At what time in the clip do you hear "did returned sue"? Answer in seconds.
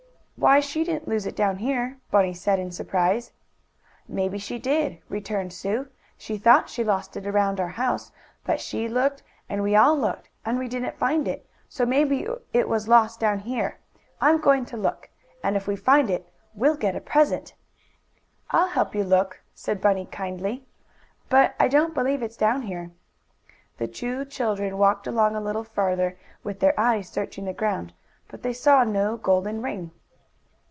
4.57-5.89